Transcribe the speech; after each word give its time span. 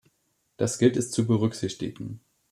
Das 0.57 0.79
gilt 0.79 0.97
es 0.97 1.11
zu 1.11 1.27
berücksichtigen. 1.27 2.21